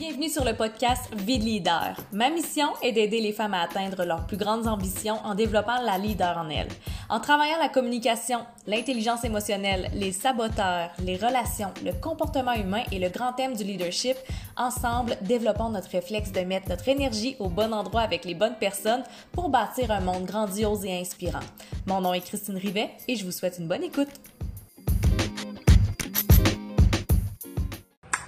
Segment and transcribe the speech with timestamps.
[0.00, 1.94] Bienvenue sur le podcast Vie de leader.
[2.10, 5.98] Ma mission est d'aider les femmes à atteindre leurs plus grandes ambitions en développant la
[5.98, 6.70] leader en elles.
[7.10, 13.10] En travaillant la communication, l'intelligence émotionnelle, les saboteurs, les relations, le comportement humain et le
[13.10, 14.16] grand thème du leadership,
[14.56, 19.04] ensemble, développons notre réflexe de mettre notre énergie au bon endroit avec les bonnes personnes
[19.32, 21.44] pour bâtir un monde grandiose et inspirant.
[21.86, 24.08] Mon nom est Christine Rivet et je vous souhaite une bonne écoute.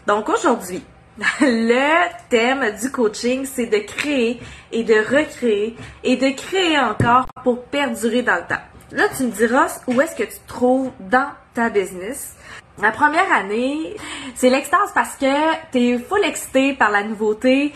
[0.06, 0.82] Donc aujourd'hui,
[1.40, 7.64] le thème du coaching, c'est de créer et de recréer et de créer encore pour
[7.64, 8.62] perdurer dans le temps.
[8.92, 12.34] Là, tu me diras où est-ce que tu te trouves dans ta business?
[12.80, 13.94] La première année,
[14.34, 17.72] c'est l'extase parce que t'es full excité par la nouveauté.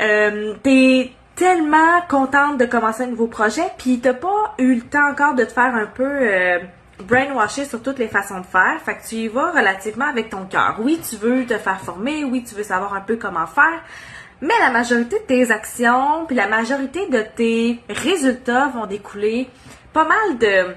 [0.00, 5.08] Euh, t'es tellement contente de commencer un nouveau projet, puis t'as pas eu le temps
[5.10, 6.58] encore de te faire un peu euh,
[7.02, 8.80] brainwasher sur toutes les façons de faire.
[8.84, 10.76] Fait que tu y vas relativement avec ton cœur.
[10.80, 13.82] Oui, tu veux te faire former, oui, tu veux savoir un peu comment faire,
[14.40, 19.48] mais la majorité de tes actions, puis la majorité de tes résultats vont découler
[19.92, 20.74] pas mal de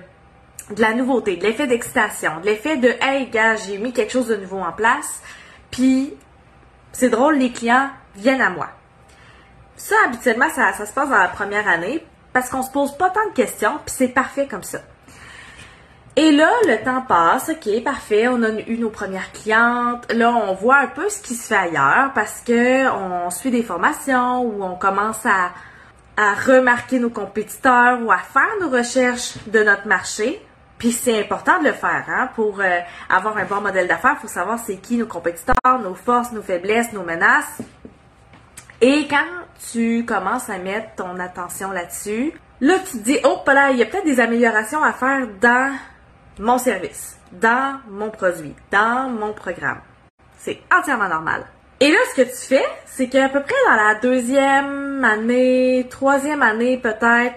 [0.70, 4.28] de la nouveauté, de l'effet d'excitation, de l'effet de hey gars, j'ai mis quelque chose
[4.28, 5.22] de nouveau en place,
[5.72, 6.14] puis
[6.94, 8.70] c'est drôle, les clients viennent à moi.
[9.76, 13.10] Ça, habituellement, ça, ça se passe dans la première année parce qu'on se pose pas
[13.10, 14.80] tant de questions, puis c'est parfait comme ça.
[16.16, 20.12] Et là, le temps passe, ok, parfait, on a eu nos premières clientes.
[20.14, 23.64] Là, on voit un peu ce qui se fait ailleurs parce que on suit des
[23.64, 25.52] formations ou on commence à,
[26.16, 30.40] à remarquer nos compétiteurs ou à faire nos recherches de notre marché.
[30.78, 34.22] Puis c'est important de le faire, hein, pour euh, avoir un bon modèle d'affaires, il
[34.22, 37.62] faut savoir c'est qui nos compétiteurs, nos forces, nos faiblesses, nos menaces.
[38.82, 39.26] Et quand
[39.72, 43.82] tu commences à mettre ton attention là-dessus, là tu te dis, oh là, il y
[43.82, 45.74] a peut-être des améliorations à faire dans
[46.40, 49.82] mon service, dans mon produit, dans mon programme.
[50.38, 51.46] C'est entièrement normal.
[51.80, 56.42] Et là, ce que tu fais, c'est qu'à peu près dans la deuxième année, troisième
[56.42, 57.36] année peut-être,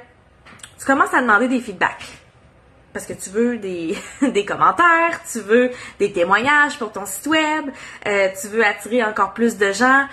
[0.78, 2.18] tu commences à demander des feedbacks.
[2.92, 7.70] Parce que tu veux des, des commentaires, tu veux des témoignages pour ton site web,
[8.06, 10.06] euh, tu veux attirer encore plus de gens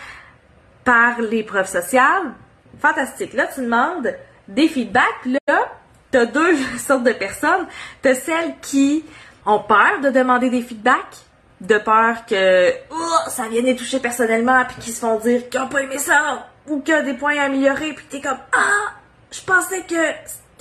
[0.83, 2.33] par les preuves sociales.
[2.79, 3.33] Fantastique.
[3.33, 4.13] Là, tu demandes
[4.47, 5.25] des feedbacks.
[5.47, 5.72] Là,
[6.13, 7.68] t'as deux sortes de personnes.
[8.01, 9.03] T'as celles qui
[9.46, 11.18] ont peur de demander des feedbacks,
[11.59, 15.59] de peur que oh, ça vienne les toucher personnellement, puis qui se font dire qu'ils
[15.59, 18.38] n'ont pas aimé ça, ou qu'il y a des points à améliorer, puis t'es comme
[18.53, 18.94] Ah,
[19.31, 19.96] je pensais que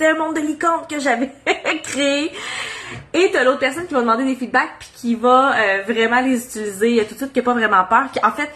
[0.01, 1.31] un monde de licorne que j'avais
[1.83, 2.31] créé.
[3.13, 6.45] Et t'as l'autre personne qui va demander des feedbacks, puis qui va euh, vraiment les
[6.45, 8.05] utiliser tout de suite, qui n'a pas vraiment peur.
[8.23, 8.49] En fait,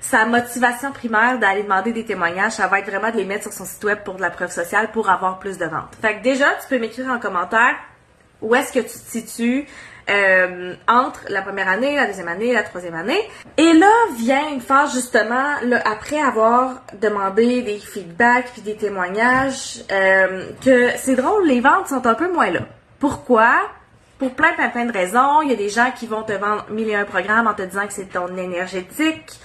[0.00, 3.52] sa motivation primaire d'aller demander des témoignages, ça va être vraiment de les mettre sur
[3.52, 5.96] son site web pour de la preuve sociale pour avoir plus de ventes.
[6.00, 7.76] Fait que déjà, tu peux m'écrire en commentaire
[8.40, 9.66] où est-ce que tu te situes?
[10.10, 13.20] Euh, entre la première année, la deuxième année, la troisième année.
[13.56, 15.54] Et là vient une phase justement,
[15.84, 22.06] après avoir demandé des feedbacks puis des témoignages, euh, que c'est drôle, les ventes sont
[22.06, 22.60] un peu moins là.
[22.98, 23.52] Pourquoi?
[24.18, 25.42] Pour plein, plein, plein de raisons.
[25.42, 27.62] Il y a des gens qui vont te vendre mille et un programmes en te
[27.62, 29.40] disant que c'est ton énergétique,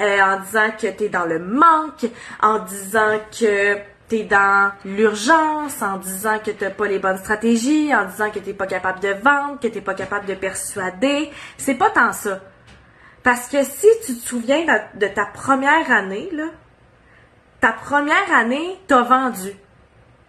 [0.00, 2.06] euh, en disant que tu es dans le manque,
[2.42, 3.78] en disant que
[4.08, 8.38] tu es dans l'urgence, en disant que tu pas les bonnes stratégies, en disant que
[8.38, 11.30] tu pas capable de vendre, que tu pas capable de persuader.
[11.56, 12.40] C'est pas tant ça.
[13.22, 16.44] Parce que si tu te souviens de, ta première année, là,
[17.60, 19.52] ta première année, t'as vendu.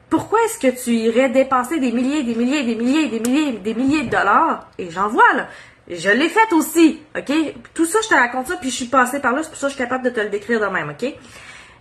[0.09, 3.73] Pourquoi est-ce que tu irais dépenser des milliers, des milliers, des milliers, des milliers, des
[3.73, 4.69] milliers de dollars?
[4.77, 5.47] Et j'en vois, là.
[5.89, 7.31] Je l'ai fait aussi, OK?
[7.73, 9.67] Tout ça, je te raconte ça, puis je suis passée par là, c'est pour ça
[9.67, 11.13] que je suis capable de te le décrire de même, OK?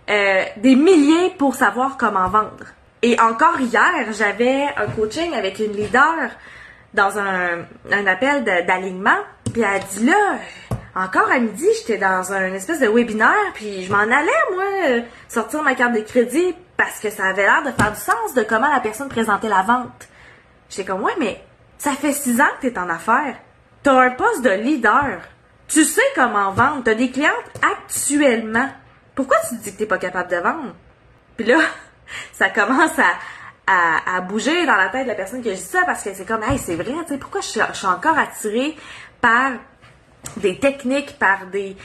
[0.09, 2.65] Euh, des milliers pour savoir comment vendre.
[3.01, 6.29] Et encore hier, j'avais un coaching avec une leader
[6.93, 9.17] dans un, un appel d'alignement,
[9.51, 10.37] puis elle a dit là,
[10.95, 15.61] encore à midi, j'étais dans un espèce de webinaire, puis je m'en allais, moi, sortir
[15.61, 18.71] ma carte de crédit parce que ça avait l'air de faire du sens de comment
[18.71, 20.07] la personne présentait la vente.
[20.69, 21.43] J'étais comme, ouais, mais
[21.77, 23.35] ça fait six ans que tu es en affaires
[23.85, 25.21] tu as un poste de leader.
[25.67, 26.83] Tu sais comment vendre.
[26.83, 27.31] Tu as des clientes
[27.61, 28.67] actuellement.
[29.15, 30.75] Pourquoi tu dis que tu pas capable de vendre?
[31.37, 31.59] Puis là,
[32.33, 36.03] ça commence à, à, bouger dans la tête de la personne qui dit ça parce
[36.03, 38.75] que c'est comme, hey, c'est vrai, tu sais, pourquoi je suis, je suis encore attirée
[39.21, 39.51] par
[40.37, 41.75] des techniques, par des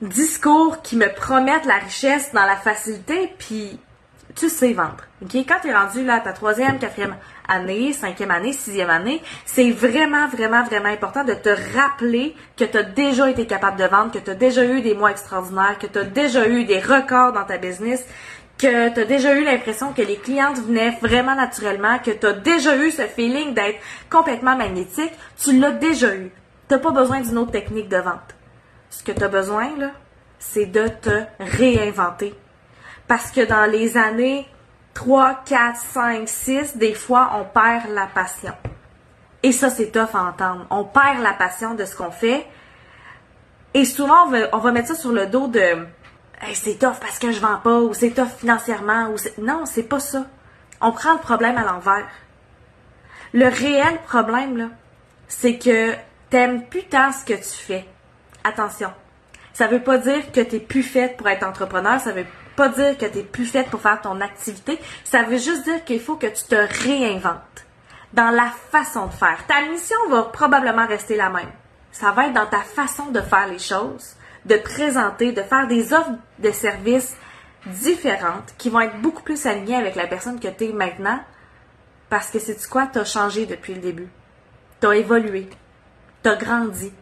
[0.00, 3.78] discours qui me promettent la richesse dans la facilité, puis
[4.34, 5.04] tu sais vendre.
[5.22, 5.34] OK?
[5.34, 7.16] Quand tu es rendu là à ta troisième, quatrième
[7.48, 12.76] année, cinquième année, sixième année, c'est vraiment, vraiment, vraiment important de te rappeler que tu
[12.76, 15.86] as déjà été capable de vendre, que tu as déjà eu des mois extraordinaires, que
[15.86, 18.04] tu as déjà eu des records dans ta business,
[18.58, 22.32] que tu as déjà eu l'impression que les clientes venaient vraiment naturellement, que tu as
[22.32, 23.78] déjà eu ce feeling d'être
[24.08, 25.12] complètement magnétique.
[25.42, 26.30] Tu l'as déjà eu.
[26.68, 28.34] Tu pas besoin d'une autre technique de vente.
[28.88, 29.90] Ce que tu as besoin, là,
[30.38, 32.34] c'est de te réinventer.
[33.08, 34.46] Parce que dans les années
[34.94, 38.54] 3, 4, 5, 6, des fois, on perd la passion.
[39.42, 40.66] Et ça, c'est tough à entendre.
[40.70, 42.46] On perd la passion de ce qu'on fait.
[43.74, 47.32] Et souvent, on va, mettre ça sur le dos de hey, c'est tough parce que
[47.32, 49.42] je vends pas, ou c'est tough financièrement, ou.
[49.42, 50.26] Non, c'est pas ça.
[50.80, 52.06] On prend le problème à l'envers.
[53.32, 54.68] Le réel problème, là,
[55.26, 55.94] c'est que
[56.28, 57.86] t'aimes plus tant ce que tu fais.
[58.44, 58.92] Attention.
[59.54, 62.26] Ça veut pas dire que t'es plus faite pour être entrepreneur, ça veut
[62.56, 66.00] pas dire que t'es plus faite pour faire ton activité, ça veut juste dire qu'il
[66.00, 67.66] faut que tu te réinventes
[68.12, 69.44] dans la façon de faire.
[69.46, 71.50] Ta mission va probablement rester la même.
[71.92, 75.92] Ça va être dans ta façon de faire les choses, de présenter, de faire des
[75.92, 77.16] offres de services
[77.66, 81.20] différentes qui vont être beaucoup plus alignées avec la personne que tu es maintenant
[82.08, 84.08] parce que c'est quoi, tu as changé depuis le début.
[84.80, 85.48] Tu as évolué.
[86.22, 86.92] Tu as grandi.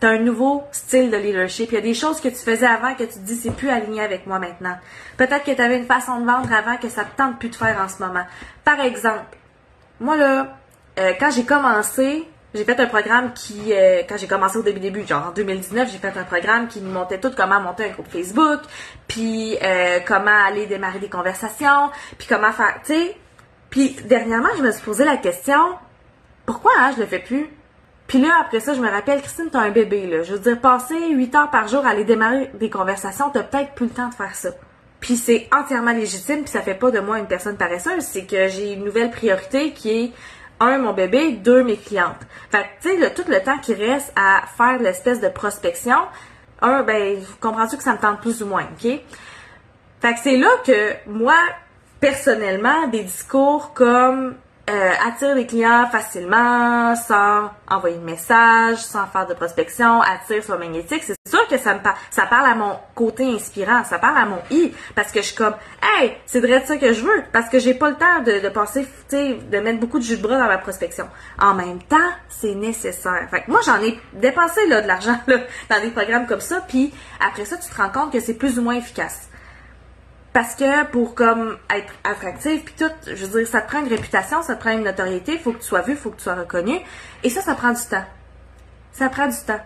[0.00, 1.70] Tu as un nouveau style de leadership.
[1.72, 3.70] Il y a des choses que tu faisais avant que tu te dis c'est plus
[3.70, 4.76] aligné avec moi maintenant.
[5.16, 7.56] Peut-être que tu avais une façon de vendre avant que ça te tente plus de
[7.56, 8.24] faire en ce moment.
[8.64, 9.36] Par exemple,
[10.00, 10.56] moi là,
[10.98, 14.80] euh, quand j'ai commencé, j'ai fait un programme qui, euh, quand j'ai commencé au début
[14.80, 17.90] début, genre en 2019, j'ai fait un programme qui nous montait tout comment monter un
[17.90, 18.60] groupe Facebook,
[19.08, 23.16] puis euh, comment aller démarrer des conversations, puis comment faire, tu sais.
[23.70, 25.58] Puis dernièrement, je me suis posé la question,
[26.46, 27.46] pourquoi hein, je le fais plus?
[28.06, 30.22] Puis là, après ça, je me rappelle, Christine, t'as un bébé, là.
[30.22, 33.72] Je veux dire, passer 8 heures par jour à aller démarrer des conversations, t'as peut-être
[33.72, 34.50] plus le temps de faire ça.
[35.00, 38.48] Puis c'est entièrement légitime, puis ça fait pas de moi une personne paresseuse, c'est que
[38.48, 40.12] j'ai une nouvelle priorité qui est
[40.60, 42.26] un, mon bébé, deux, mes clientes.
[42.50, 45.98] Fait que, tu sais, tout le temps qui reste à faire l'espèce de prospection,
[46.62, 49.00] un, ben, comprends-tu que ça me tente plus ou moins, OK?
[50.00, 51.36] Fait que c'est là que, moi,
[52.00, 54.34] personnellement, des discours comme
[54.68, 60.58] euh, attire les clients facilement, sans envoyer de message, sans faire de prospection, attire sur
[60.58, 64.18] magnétique, c'est sûr que ça me parle, ça parle à mon côté inspirant, ça parle
[64.18, 67.22] à mon i, parce que je suis comme, hey, c'est de ça que je veux,
[67.32, 70.04] parce que j'ai pas le temps de, de passer, tu sais, de mettre beaucoup de
[70.04, 71.08] jus de bras dans ma prospection.
[71.40, 71.96] En même temps,
[72.28, 73.28] c'est nécessaire.
[73.30, 75.38] Fait que moi, j'en ai dépensé là de l'argent là
[75.70, 76.92] dans des programmes comme ça, puis
[77.24, 79.28] après ça, tu te rends compte que c'est plus ou moins efficace.
[80.36, 83.88] Parce que pour comme être attractif puis tout, je veux dire, ça te prend une
[83.88, 86.18] réputation, ça te prend une notoriété, il faut que tu sois vu, il faut que
[86.18, 86.78] tu sois reconnu.
[87.22, 88.04] Et ça, ça prend du temps.
[88.92, 89.62] Ça prend du temps.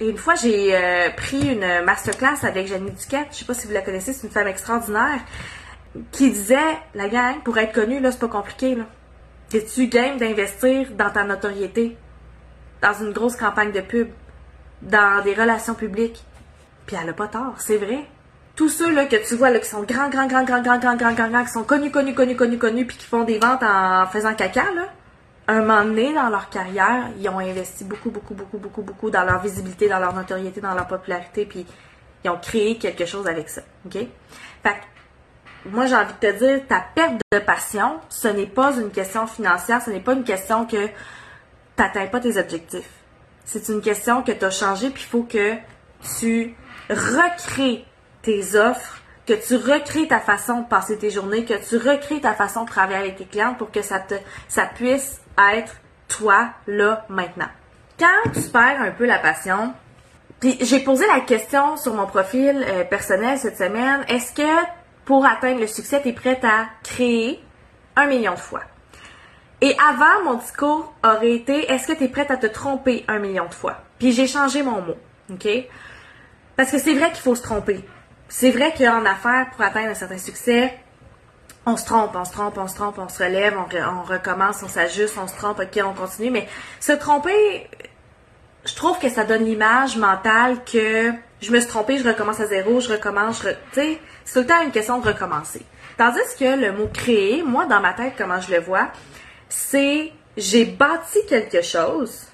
[0.00, 3.68] Et une fois, j'ai euh, pris une masterclass avec Jenny Duquette, je sais pas si
[3.68, 5.20] vous la connaissez, c'est une femme extraordinaire,
[6.10, 6.56] qui disait,
[6.96, 8.86] la gang, pour être connue, là, c'est pas compliqué, là.
[9.54, 11.96] Es-tu game d'investir dans ta notoriété?
[12.82, 14.08] Dans une grosse campagne de pub?
[14.82, 16.24] Dans des relations publiques?
[16.86, 18.04] Puis elle a pas tort, c'est vrai
[18.54, 20.96] tous ceux là que tu vois là qui sont grands, grands, grands, grands, grands, grands,
[20.96, 24.06] grands, grands, qui sont connus, connus, connus, connus, connus, puis qui font des ventes en
[24.06, 24.88] faisant caca, là,
[25.48, 29.24] un moment donné dans leur carrière, ils ont investi beaucoup, beaucoup, beaucoup, beaucoup, beaucoup dans
[29.24, 31.66] leur visibilité, dans leur notoriété, dans leur popularité, puis
[32.24, 33.62] ils ont créé quelque chose avec ça.
[33.86, 33.94] OK?
[33.94, 34.08] Fait
[34.64, 38.90] que, moi, j'ai envie de te dire, ta perte de passion, ce n'est pas une
[38.90, 40.92] question financière, ce n'est pas une question que tu
[41.78, 42.90] n'atteins pas tes objectifs.
[43.44, 45.54] C'est une question que tu as changé, puis il faut que
[46.18, 46.54] tu
[46.88, 47.84] recrées
[48.22, 52.34] tes offres, que tu recrées ta façon de passer tes journées, que tu recrées ta
[52.34, 54.14] façon de travailler avec tes clients pour que ça te,
[54.48, 55.20] ça puisse
[55.52, 55.74] être
[56.08, 57.48] toi, là, maintenant.
[57.98, 59.74] Quand tu perds un peu la passion,
[60.40, 64.66] puis j'ai posé la question sur mon profil euh, personnel cette semaine, est-ce que
[65.04, 67.40] pour atteindre le succès, tu es prête à créer
[67.96, 68.62] un million de fois?
[69.60, 73.20] Et avant, mon discours aurait été, est-ce que tu es prête à te tromper un
[73.20, 73.78] million de fois?
[74.00, 74.96] Puis j'ai changé mon mot,
[75.30, 75.48] OK?
[76.56, 77.84] Parce que c'est vrai qu'il faut se tromper.
[78.34, 80.72] C'est vrai qu'en affaires, pour atteindre un certain succès,
[81.66, 84.68] on se trompe, on se trompe, on se trompe, on se relève, on, recommence, on
[84.68, 86.30] s'ajuste, on se trompe, ok, on continue.
[86.30, 86.48] Mais
[86.80, 87.68] se tromper,
[88.64, 91.12] je trouve que ça donne l'image mentale que
[91.42, 94.46] je me suis trompée, je recommence à zéro, je recommence, tu sais, c'est tout le
[94.46, 95.66] temps une question de recommencer.
[95.98, 98.88] Tandis que le mot créer, moi, dans ma tête, comment je le vois,
[99.50, 102.28] c'est j'ai bâti quelque chose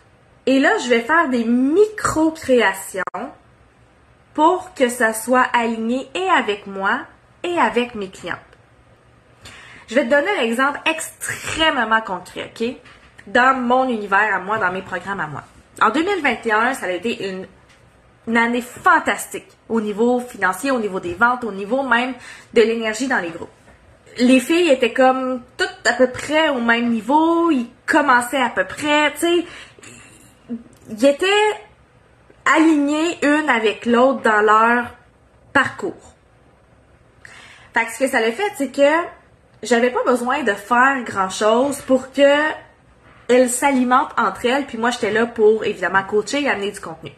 [0.46, 3.02] et là, je vais faire des micro-créations
[4.38, 7.00] pour que ça soit aligné et avec moi
[7.42, 8.38] et avec mes clientes.
[9.88, 12.68] Je vais te donner un exemple extrêmement concret, OK?
[13.26, 15.42] Dans mon univers à moi, dans mes programmes à moi.
[15.82, 21.42] En 2021, ça a été une, année fantastique au niveau financier, au niveau des ventes,
[21.42, 22.14] au niveau même
[22.54, 23.50] de l'énergie dans les groupes.
[24.18, 28.66] Les filles étaient comme toutes à peu près au même niveau, ils commençaient à peu
[28.66, 29.44] près, tu sais,
[30.90, 31.26] ils étaient
[32.44, 34.94] aligner une avec l'autre dans leur
[35.52, 36.14] parcours.
[37.74, 39.06] Fait que ce que ça a fait, c'est que
[39.62, 42.52] j'avais pas besoin de faire grand chose pour que
[43.28, 47.12] elles s'alimentent entre elles, puis moi j'étais là pour évidemment coacher et amener du contenu.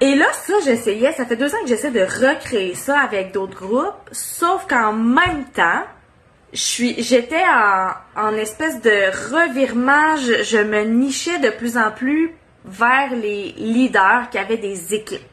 [0.00, 3.58] Et là, ça, j'essayais, ça fait deux ans que j'essaie de recréer ça avec d'autres
[3.58, 5.82] groupes, sauf qu'en même temps,
[6.52, 7.42] j'étais
[8.16, 8.90] en, espèce de
[9.34, 12.32] revirement, je me nichais de plus en plus
[12.64, 15.26] vers les leaders qui avaient des équipes.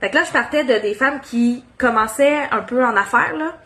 [0.00, 3.56] Fait que là, je partais de des femmes qui commençaient un peu en affaires, là.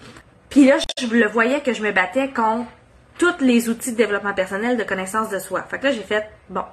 [0.48, 2.68] Puis là, je le voyais que je me battais contre
[3.18, 5.62] tous les outils de développement personnel, de connaissance de soi.
[5.62, 6.64] Fait que là, j'ai fait, bon,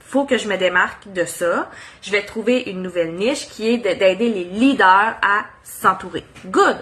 [0.00, 1.68] faut que je me démarque de ça.
[2.02, 6.24] Je vais trouver une nouvelle niche qui est d'aider les leaders à s'entourer.
[6.46, 6.76] Good!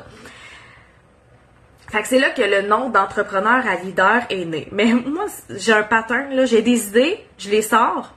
[1.90, 4.69] Fait que c'est là que le nom d'entrepreneur à leader est né.
[4.73, 8.12] Mais moi, j'ai un pattern, là, j'ai des idées, je les sors,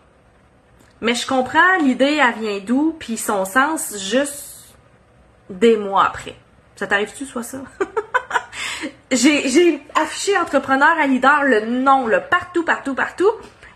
[1.01, 4.75] mais je comprends l'idée, elle vient d'où, puis son sens juste
[5.49, 6.35] des mois après.
[6.75, 7.59] Ça t'arrive-tu, soit ça?
[9.11, 13.31] j'ai affiché entrepreneur à leader, le nom, le partout, partout, partout.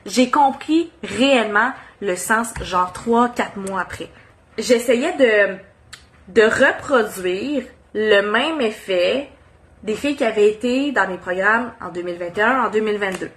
[0.06, 4.10] J'ai compris réellement le sens, genre 3-4 mois après.
[4.58, 5.58] J'essayais de,
[6.28, 7.64] de reproduire
[7.94, 9.30] le même effet
[9.84, 13.30] des filles qui avaient été dans mes programmes en 2021, en 2022.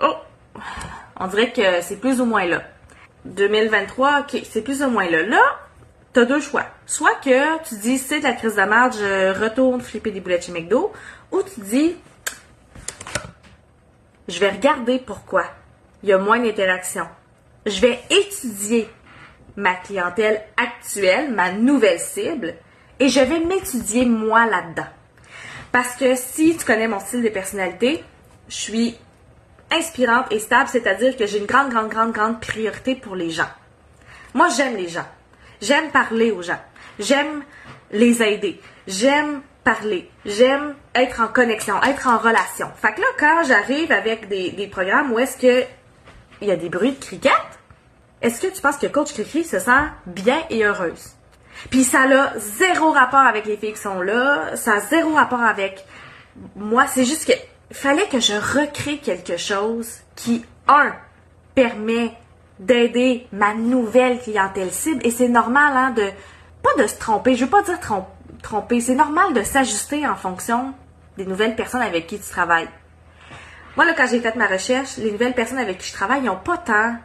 [0.00, 0.14] Oh!
[1.18, 2.62] On dirait que c'est plus ou moins là.
[3.24, 5.22] 2023, ok, c'est plus ou moins là.
[5.22, 5.42] Là,
[6.12, 6.66] t'as deux choix.
[6.86, 10.46] Soit que tu dis, c'est de la crise de merde, je retourne flipper des boulettes
[10.46, 10.92] chez McDo,
[11.30, 11.96] ou tu dis,
[14.28, 15.44] je vais regarder pourquoi
[16.02, 17.06] il y a moins d'interaction.
[17.66, 18.88] Je vais étudier
[19.56, 22.54] ma clientèle actuelle, ma nouvelle cible,
[22.98, 24.88] et je vais m'étudier moi là-dedans.
[25.70, 28.04] Parce que si tu connais mon style de personnalité,
[28.48, 28.98] je suis
[29.72, 33.48] inspirante et stable, c'est-à-dire que j'ai une grande, grande, grande, grande priorité pour les gens.
[34.34, 35.06] Moi, j'aime les gens.
[35.60, 36.60] J'aime parler aux gens.
[36.98, 37.42] J'aime
[37.90, 38.60] les aider.
[38.86, 40.10] J'aime parler.
[40.24, 42.70] J'aime être en connexion, être en relation.
[42.76, 45.66] Fait que là, quand j'arrive avec des, programmes où est-ce que
[46.40, 47.32] il y a des bruits de cricket,
[48.20, 51.12] est-ce que tu penses que Coach Cricri se sent bien et heureuse?
[51.70, 55.42] Puis ça a zéro rapport avec les filles qui sont là, ça a zéro rapport
[55.42, 55.84] avec
[56.56, 56.86] moi.
[56.88, 57.32] C'est juste que
[57.72, 60.92] fallait que je recrée quelque chose qui, un,
[61.54, 62.12] permet
[62.58, 65.04] d'aider ma nouvelle clientèle cible.
[65.06, 66.08] Et c'est normal, hein, de,
[66.62, 67.78] pas de se tromper, je veux pas dire
[68.42, 70.74] tromper, c'est normal de s'ajuster en fonction
[71.16, 72.68] des nouvelles personnes avec qui tu travailles.
[73.76, 76.36] Moi, là, quand j'ai fait ma recherche, les nouvelles personnes avec qui je travaille, n'ont
[76.36, 76.96] pas tant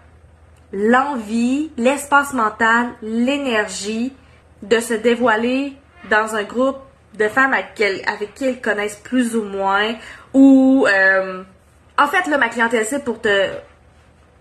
[0.73, 4.13] l'envie, l'espace mental, l'énergie
[4.63, 5.77] de se dévoiler
[6.09, 6.79] dans un groupe
[7.13, 7.73] de femmes avec,
[8.35, 9.95] qui elles connaissent plus ou moins,
[10.37, 11.43] ou euh,
[11.97, 13.49] en fait là ma clientèle cible pour te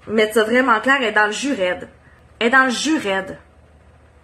[0.07, 1.88] mettre ça vraiment clair est dans le jus raide.
[2.38, 3.38] Elle est dans le jus raide.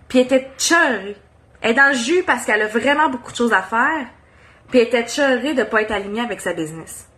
[0.09, 1.17] Puis elle était cheurée.
[1.63, 4.07] Elle est dans le jus parce qu'elle a vraiment beaucoup de choses à faire.
[4.69, 7.09] Puis elle était cheurée de pas être alignée avec sa business.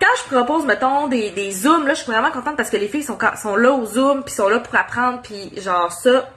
[0.00, 3.02] Quand je propose, mettons, des, zooms, là, je suis vraiment contente parce que les filles
[3.02, 6.28] sont, là au zoom, puis sont là pour apprendre, puis genre ça,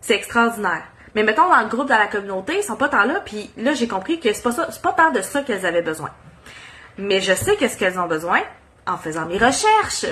[0.00, 0.82] c'est extraordinaire.
[1.14, 3.74] Mais mettons, dans le groupe, dans la communauté, ils sont pas tant là, puis là,
[3.74, 6.10] j'ai compris que c'est pas c'est pas tant de ça qu'elles avaient besoin.
[6.98, 8.40] Mais je sais qu'est-ce qu'elles ont besoin
[8.86, 10.06] en faisant mes recherches.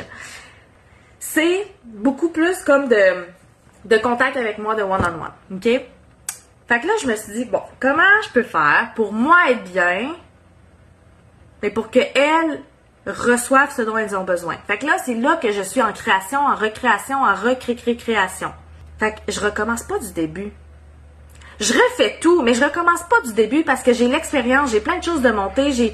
[1.19, 5.33] C'est beaucoup plus comme de, contact avec moi de one-on-one.
[5.53, 5.65] OK?
[6.69, 9.65] Fait que là, je me suis dit, bon, comment je peux faire pour moi être
[9.65, 10.15] bien,
[11.63, 12.61] mais pour qu'elles
[13.07, 14.57] reçoivent ce dont elles ont besoin?
[14.67, 18.53] Fait que là, c'est là que je suis en création, en recréation, en recré-création.
[18.99, 20.53] Fait que je recommence pas du début.
[21.61, 24.99] Je refais tout, mais je recommence pas du début parce que j'ai l'expérience, j'ai plein
[24.99, 25.93] de choses de monter, j'ai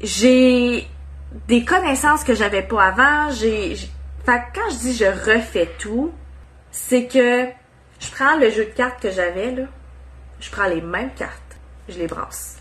[0.00, 0.86] j'ai
[1.48, 6.12] des connaissances que j'avais pas avant, j'ai fait quand je dis je refais tout,
[6.70, 7.46] c'est que
[7.98, 9.64] je prends le jeu de cartes que j'avais là,
[10.40, 11.56] je prends les mêmes cartes,
[11.88, 12.58] je les brasse.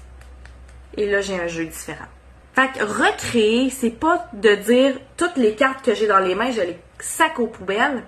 [0.98, 2.06] Et là, j'ai un jeu différent.
[2.54, 6.51] Fait que recréer, c'est pas de dire toutes les cartes que j'ai dans les mains,
[6.51, 8.04] je les sac aux poubelles.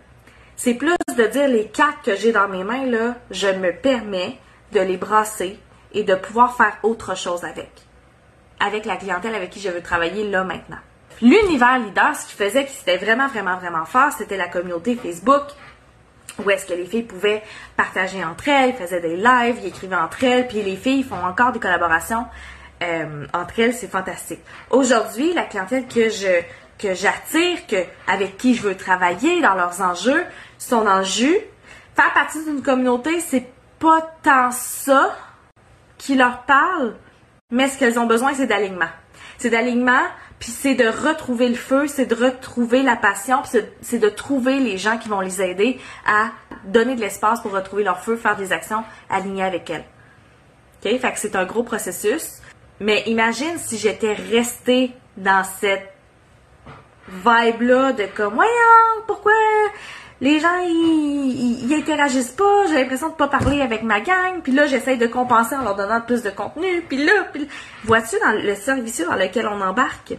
[0.55, 4.37] C'est plus de dire les cartes que j'ai dans mes mains, là, je me permets
[4.71, 5.59] de les brasser
[5.93, 7.86] et de pouvoir faire autre chose avec.
[8.59, 10.77] Avec la clientèle avec qui je veux travailler là maintenant.
[11.21, 15.43] L'univers leader, ce qui faisait que c'était vraiment, vraiment, vraiment fort, c'était la communauté Facebook,
[16.43, 17.41] où est-ce que les filles pouvaient
[17.75, 21.51] partager entre elles, faisaient des lives, ils écrivaient entre elles, puis les filles font encore
[21.51, 22.25] des collaborations
[22.83, 24.41] euh, entre elles, c'est fantastique.
[24.69, 26.41] Aujourd'hui, la clientèle que je
[26.77, 30.23] que j'attire, que avec qui je veux travailler dans leurs enjeux,
[30.59, 31.37] sont dans le jus.
[31.95, 33.47] Faire partie d'une communauté, c'est
[33.79, 35.15] pas tant ça
[35.97, 36.95] qui leur parle,
[37.51, 38.89] mais ce qu'elles ont besoin, c'est d'alignement.
[39.37, 40.03] C'est d'alignement,
[40.39, 44.59] puis c'est de retrouver le feu, c'est de retrouver la passion, puis c'est de trouver
[44.59, 46.31] les gens qui vont les aider à
[46.65, 49.85] donner de l'espace pour retrouver leur feu, faire des actions alignées avec elles.
[50.83, 50.99] OK?
[50.99, 52.41] Fait que c'est un gros processus.
[52.79, 55.93] Mais imagine si j'étais restée dans cette
[57.07, 58.43] vibe-là de comme,
[59.07, 59.33] pourquoi
[60.19, 64.65] les gens, ils, interagissent pas, j'ai l'impression de pas parler avec ma gang, puis là,
[64.65, 67.47] j'essaye de compenser en leur donnant plus de contenu, puis là, puis
[67.83, 70.15] vois-tu dans le service dans lequel on embarque?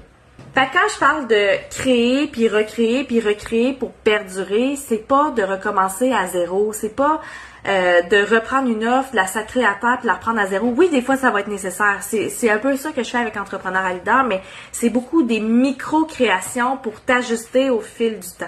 [0.54, 5.42] Fait quand je parle de créer, puis recréer, puis recréer pour perdurer, c'est pas de
[5.42, 7.20] recommencer à zéro, c'est pas
[7.66, 10.72] euh, de reprendre une offre, de la sacrer à terre, puis la reprendre à zéro.
[10.76, 11.98] Oui, des fois, ça va être nécessaire.
[12.00, 14.40] C'est un peu ça que je fais avec Entrepreneur à Leader, mais
[14.72, 18.46] c'est beaucoup des micro-créations pour t'ajuster au fil du temps.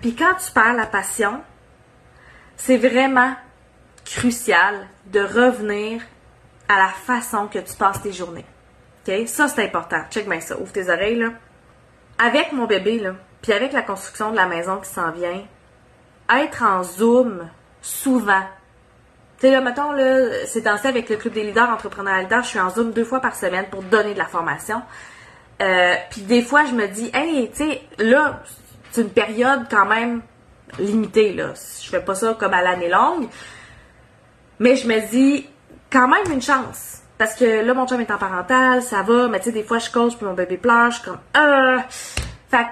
[0.00, 1.40] Puis quand tu perds la passion,
[2.56, 3.34] c'est vraiment
[4.04, 6.02] crucial de revenir
[6.68, 8.46] à la façon que tu passes tes journées.
[9.26, 10.02] Ça, c'est important.
[10.10, 10.58] Check bien ça.
[10.58, 11.30] Ouvre tes oreilles, là.
[12.18, 15.42] Avec mon bébé, là, puis avec la construction de la maison qui s'en vient,
[16.28, 17.48] être en Zoom
[17.80, 18.42] souvent.
[19.38, 22.48] Tu sais, là, mettons, là, c'est dansé avec le Club des leaders entrepreneurs leaders, je
[22.48, 24.82] suis en Zoom deux fois par semaine pour donner de la formation.
[25.62, 28.42] Euh, puis des fois, je me dis, hey, tu sais, là,
[28.90, 30.22] c'est une période quand même
[30.78, 31.52] limitée, là.
[31.82, 33.28] Je fais pas ça comme à l'année longue.
[34.58, 35.46] Mais je me dis,
[35.90, 36.98] quand même une chance.
[37.16, 39.78] Parce que là, mon chum est en parental, ça va, mais tu sais, des fois,
[39.78, 41.78] je coach, puis mon bébé pleure, je suis comme, euh.
[42.50, 42.66] Fait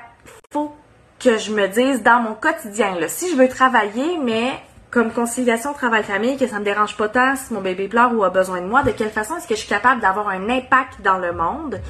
[0.53, 0.75] faut
[1.19, 4.53] que je me dise, dans mon quotidien, là, si je veux travailler, mais
[4.91, 8.31] comme conciliation travail-famille, que ça me dérange pas tant si mon bébé pleure ou a
[8.31, 11.19] besoin de moi, de quelle façon est-ce que je suis capable d'avoir un impact dans
[11.19, 11.81] le monde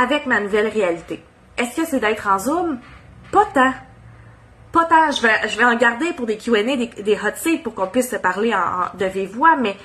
[0.00, 1.22] avec ma nouvelle réalité?
[1.56, 2.78] Est-ce que c'est d'être en Zoom?
[3.32, 3.72] Pas tant.
[4.70, 5.10] Pas tant.
[5.10, 7.88] Je vais, je vais en garder pour des Q&A, des, des hot seats pour qu'on
[7.88, 9.76] puisse se parler en, de vive voix, mais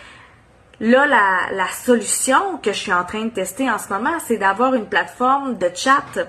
[0.80, 4.76] là, la, solution que je suis en train de tester en ce moment, c'est d'avoir
[4.76, 6.20] une plateforme de chat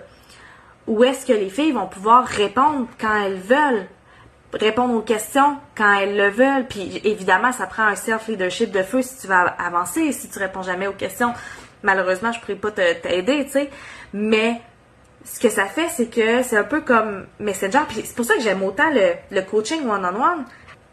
[0.86, 3.86] où est-ce que les filles vont pouvoir répondre quand elles veulent
[4.54, 6.66] répondre aux questions quand elles le veulent.
[6.66, 10.12] Puis évidemment, ça prend un self-leadership de feu si tu vas avancer.
[10.12, 11.34] Si tu réponds jamais aux questions,
[11.82, 13.70] malheureusement, je pourrais pas t'aider, tu sais.
[14.14, 14.60] Mais
[15.24, 17.80] ce que ça fait, c'est que c'est un peu comme Messenger.
[17.88, 20.44] Puis c'est pour ça que j'aime autant le, coaching one-on-one.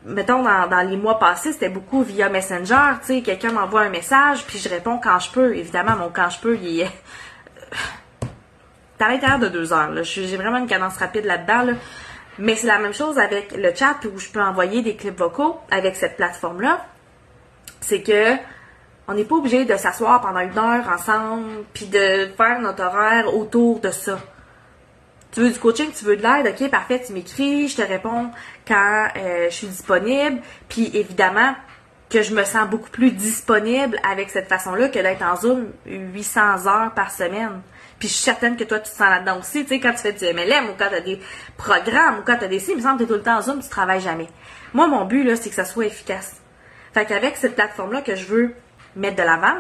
[0.06, 2.98] Mettons, dans, les mois passés, c'était beaucoup via Messenger.
[3.02, 5.56] Tu sais, quelqu'un m'envoie un message, puis je réponds quand je peux.
[5.56, 6.92] Évidemment, mon quand je peux, il est...
[8.98, 9.92] À l'intérieur de deux heures.
[10.04, 11.64] J'ai vraiment une cadence rapide là-dedans.
[11.64, 11.74] Là.
[12.40, 15.58] Mais c'est la même chose avec le chat où je peux envoyer des clips vocaux
[15.70, 16.84] avec cette plateforme-là.
[17.82, 18.36] C'est que
[19.08, 23.36] on n'est pas obligé de s'asseoir pendant une heure ensemble puis de faire notre horaire
[23.36, 24.20] autour de ça.
[25.32, 28.32] Tu veux du coaching, tu veux de l'aide, ok, parfait, tu m'écris, je te réponds
[28.68, 30.42] quand euh, je suis disponible.
[30.70, 31.54] Puis évidemment
[32.10, 36.68] que je me sens beaucoup plus disponible avec cette façon-là que d'être en Zoom 800
[36.68, 37.62] heures par semaine.
[38.00, 39.64] Puis je suis certaine que toi, tu te sens là-dedans aussi.
[39.64, 41.20] Tu sais, quand tu fais du MLM ou quand tu as des
[41.58, 43.38] programmes ou quand tu as des sites, il me semble que tu tout le temps
[43.38, 44.28] en Zoom, tu travailles jamais.
[44.74, 46.42] Moi, mon but, là, c'est que ça soit efficace.
[46.94, 48.56] Fait qu'avec cette plateforme-là que je veux
[48.96, 49.56] mettre de l'avant,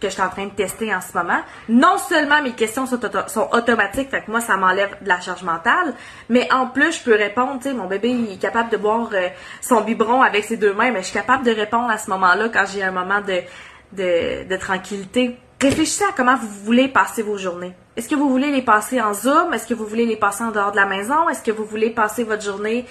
[0.00, 3.48] que je suis en train de tester en ce moment, non seulement mes questions sont,
[3.52, 5.94] automatiques, fait que moi, ça m'enlève de la charge mentale,
[6.28, 9.08] mais en plus, je peux répondre, tu sais, mon bébé, il est capable de boire
[9.12, 9.28] euh,
[9.60, 12.48] son biberon avec ses deux mains, mais je suis capable de répondre à ce moment-là
[12.48, 17.72] quand j'ai un moment de tranquillité réfléchissez à comment vous voulez passer vos journées.
[17.96, 19.54] Est-ce que vous voulez les passer en Zoom?
[19.54, 21.28] Est-ce que vous voulez les passer en dehors de la maison?
[21.28, 22.86] Est-ce que vous voulez passer votre journée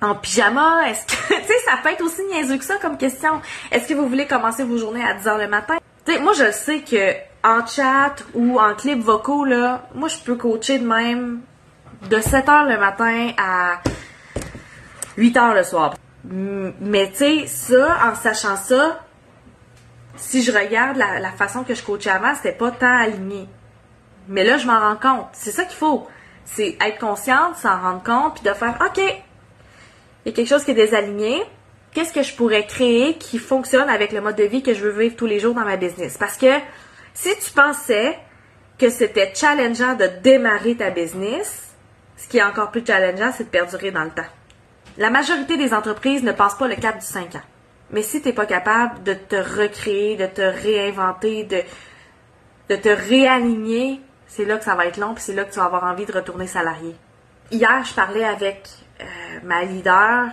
[0.00, 0.88] en pyjama?
[0.88, 3.40] Est-ce que, tu sais, ça peut être aussi niaiseux que ça comme question.
[3.70, 5.76] Est-ce que vous voulez commencer vos journées à 10 heures le matin?
[6.04, 10.18] Tu sais, moi, je sais que en chat ou en clip vocaux, là, moi, je
[10.18, 11.40] peux coacher de même
[12.08, 13.80] de 7 heures le matin à
[15.16, 15.94] 8 heures le soir.
[16.24, 19.00] Mais tu sais, ça, en sachant ça,
[20.16, 23.48] si je regarde la, façon que je coachais avant, c'était pas tant aligné.
[24.28, 25.28] Mais là, je m'en rends compte.
[25.32, 26.06] C'est ça qu'il faut.
[26.44, 29.00] C'est être consciente, s'en rendre compte, puis de faire OK.
[30.24, 31.42] Il y a quelque chose qui est désaligné.
[31.92, 34.98] Qu'est-ce que je pourrais créer qui fonctionne avec le mode de vie que je veux
[34.98, 36.16] vivre tous les jours dans ma business?
[36.18, 36.58] Parce que
[37.12, 38.18] si tu pensais
[38.78, 41.74] que c'était challengeant de démarrer ta business,
[42.16, 44.22] ce qui est encore plus challengeant, c'est de perdurer dans le temps.
[44.96, 47.42] La majorité des entreprises ne passent pas le cap du 5 ans.
[47.90, 51.60] Mais si tu n'es pas capable de te recréer, de te réinventer, de,
[52.70, 55.58] de te réaligner, c'est là que ça va être long, puis c'est là que tu
[55.58, 56.96] vas avoir envie de retourner salarié.
[57.50, 58.68] Hier, je parlais avec
[59.00, 59.04] euh,
[59.42, 60.28] ma leader.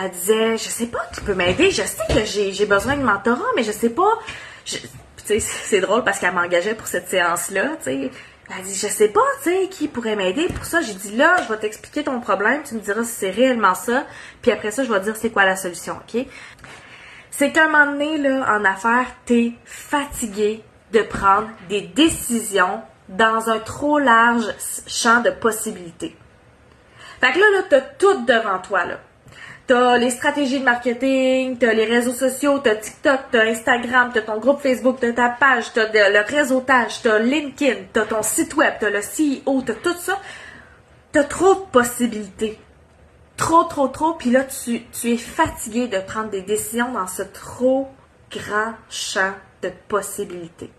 [0.00, 1.70] Elle disait, je sais pas, tu peux m'aider.
[1.70, 4.18] Je sais que j'ai besoin de mentorat, mais je sais pas.
[5.24, 7.76] C'est drôle parce qu'elle m'engageait pour cette séance-là.
[7.78, 8.10] Tu sais,
[8.56, 10.80] elle dit, je sais pas, tu sais, qui pourrait m'aider pour ça.
[10.80, 14.06] J'ai dit, là, je vais t'expliquer ton problème, tu me diras si c'est réellement ça,
[14.40, 16.24] puis après ça, je vais te dire c'est quoi la solution, ok?
[17.30, 23.50] C'est qu'à un moment donné, là, en affaires, t'es fatigué de prendre des décisions dans
[23.50, 24.46] un trop large
[24.86, 26.16] champ de possibilités.
[27.20, 28.98] Fait que là, là, t'as tout devant toi, là.
[29.66, 34.38] T'as les stratégies de marketing, t'as les réseaux sociaux, t'as TikTok, t'as Instagram, t'as ton
[34.38, 38.88] groupe Facebook, t'as ta page, t'as le réseautage, t'as LinkedIn, t'as ton site web, t'as
[38.88, 40.18] le CEO, t'as tout ça.
[41.12, 42.58] T'as trop de possibilités.
[43.36, 47.22] trop, trop, trop, puis là, tu, tu es fatigué de prendre des décisions dans ce
[47.22, 47.88] trop
[48.30, 50.70] grand champ de possibilités.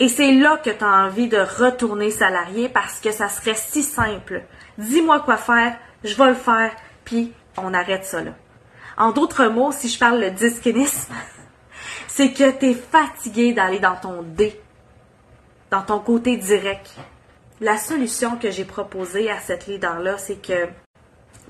[0.00, 3.82] Et c'est là que tu as envie de retourner salarié parce que ça serait si
[3.82, 4.42] simple.
[4.78, 6.72] Dis-moi quoi faire, je vais le faire,
[7.04, 8.32] puis on arrête ça là.
[8.96, 11.12] En d'autres mots, si je parle le dyskinisme,
[12.06, 14.60] c'est que tu es fatigué d'aller dans ton D,
[15.70, 16.94] dans ton côté direct.
[17.60, 20.68] La solution que j'ai proposée à cette leader-là, c'est que,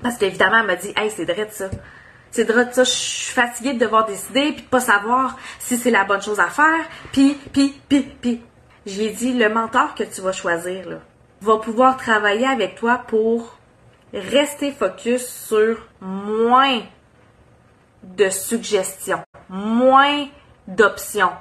[0.01, 1.69] parce qu'évidemment, elle m'a dit, hey, c'est de ça.
[2.31, 5.91] C'est de ça, je suis fatiguée de devoir décider puis de pas savoir si c'est
[5.91, 6.85] la bonne chose à faire.
[7.11, 8.41] Puis, puis, puis, puis.
[8.85, 10.97] J'ai dit, le mentor que tu vas choisir, là,
[11.41, 13.57] va pouvoir travailler avec toi pour
[14.13, 16.81] rester focus sur moins
[18.03, 20.27] de suggestions, moins
[20.67, 21.31] d'options.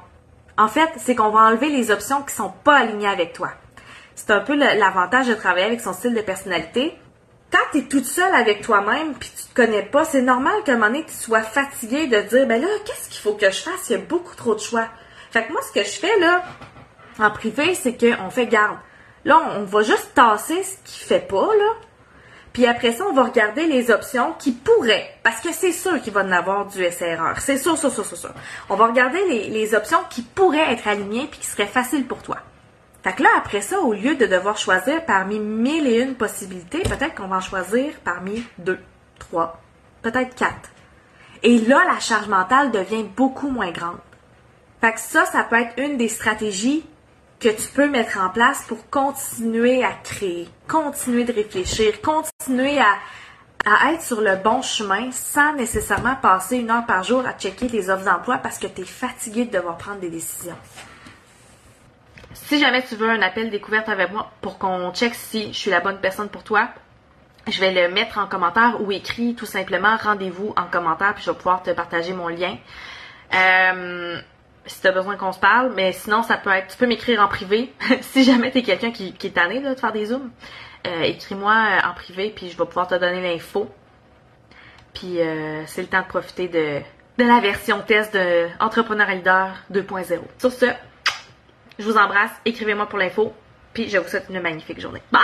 [0.57, 3.51] En fait, c'est qu'on va enlever les options qui sont pas alignées avec toi.
[4.14, 6.98] C'est un peu l'avantage de travailler avec son style de personnalité
[7.50, 10.72] quand tu es toute seule avec toi-même puis tu te connais pas, c'est normal qu'à
[10.72, 13.61] un moment donné, tu sois fatigué de dire, ben là, qu'est-ce qu'il faut que je
[13.62, 13.88] fasse?
[13.88, 14.88] Il y a beaucoup trop de choix.
[15.30, 16.42] Fait que moi, ce que je fais, là,
[17.18, 18.78] en privé, c'est qu'on fait garde.
[19.24, 21.72] Là, on va juste tasser ce qui fait pas, là.
[22.52, 26.12] Puis après ça, on va regarder les options qui pourraient, parce que c'est sûr qu'il
[26.12, 27.40] va en avoir du SRR.
[27.40, 28.34] C'est sûr, sûr, sûr, sûr, sûr.
[28.68, 32.22] On va regarder les, les options qui pourraient être alignées puis qui seraient faciles pour
[32.22, 32.38] toi.
[33.02, 36.82] Fait que là, après ça, au lieu de devoir choisir parmi mille et une possibilités,
[36.82, 38.80] peut-être qu'on va choisir parmi deux,
[39.18, 39.61] trois,
[40.02, 40.70] peut-être quatre.
[41.42, 43.98] Et là, la charge mentale devient beaucoup moins grande.
[44.80, 46.84] Fait que ça, ça peut être une des stratégies
[47.38, 52.96] que tu peux mettre en place pour continuer à créer, continuer de réfléchir, continuer à,
[53.64, 57.68] à être sur le bon chemin sans nécessairement passer une heure par jour à checker
[57.68, 60.56] les offres d'emploi parce que tu es fatigué de devoir prendre des décisions.
[62.48, 65.70] Si jamais tu veux un appel découverte avec moi pour qu'on check si je suis
[65.70, 66.70] la bonne personne pour toi,
[67.46, 71.30] je vais le mettre en commentaire ou écrit tout simplement rendez-vous en commentaire puis je
[71.30, 72.56] vais pouvoir te partager mon lien.
[73.34, 74.18] Euh,
[74.64, 77.20] si tu as besoin qu'on se parle, mais sinon ça peut être, tu peux m'écrire
[77.20, 77.70] en privé.
[78.00, 80.30] si jamais tu es quelqu'un qui, est tanné de faire des zooms,
[80.87, 83.68] euh, écris-moi euh, en privé puis je vais pouvoir te donner l'info.
[84.94, 85.18] Puis
[85.66, 86.80] c'est le temps de profiter de,
[87.22, 90.18] de la version test de Entrepreneur Leader 2.0.
[90.38, 90.64] Sur ce,
[91.78, 93.32] je vous embrasse, écrivez-moi pour l'info,
[93.72, 95.02] puis je vous souhaite une magnifique journée.
[95.12, 95.22] Bye!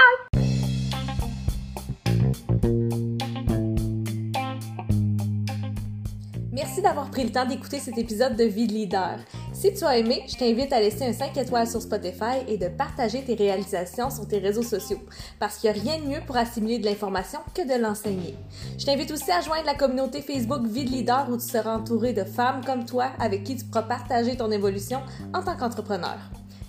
[6.52, 9.18] Merci d'avoir pris le temps d'écouter cet épisode de Vie de leader.
[9.52, 12.68] Si tu as aimé, je t'invite à laisser un 5 étoiles sur Spotify et de
[12.68, 15.00] partager tes réalisations sur tes réseaux sociaux,
[15.40, 18.36] parce qu'il n'y a rien de mieux pour assimiler de l'information que de l'enseigner.
[18.78, 22.12] Je t'invite aussi à joindre la communauté Facebook Vie de leader où tu seras entouré
[22.12, 25.00] de femmes comme toi avec qui tu pourras partager ton évolution
[25.32, 26.18] en tant qu'entrepreneur.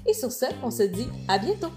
[0.08, 1.72] Et sur ce, on se dit à bientôt!